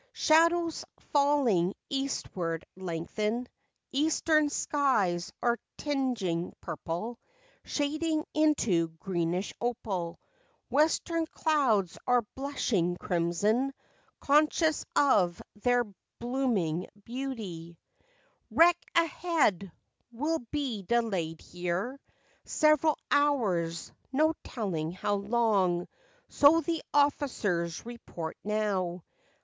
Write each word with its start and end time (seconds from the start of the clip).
Shadows 0.13 0.83
falling 1.13 1.75
eastward 1.87 2.65
lengthen; 2.75 3.47
Eastern 3.91 4.49
skies 4.49 5.31
are 5.43 5.59
tinging 5.77 6.53
purple, 6.59 7.19
Shading 7.65 8.25
into 8.33 8.87
greenish 8.99 9.53
opal; 9.61 10.19
Western 10.71 11.27
clouds 11.27 11.99
are 12.07 12.23
blushing 12.33 12.95
crimson, 12.97 13.75
Conscious 14.19 14.83
of 14.95 15.39
their 15.61 15.83
blooming 16.17 16.87
beauty— 17.05 17.77
9° 17.77 17.77
FACTS 17.77 18.07
AND 18.07 18.07
FANCIES." 18.07 18.11
Wreck 18.49 18.77
ahead! 19.37 19.71
We 20.11 20.29
'll 20.31 20.39
be 20.49 20.81
delayed 20.81 21.41
here 21.41 21.99
Several 22.43 22.97
hours. 23.11 23.91
No 24.11 24.33
telling 24.43 24.93
how 24.93 25.17
long," 25.17 25.87
So 26.27 26.61
the 26.61 26.81
officers 26.91 27.85
report 27.85 28.35
now. 28.43 29.03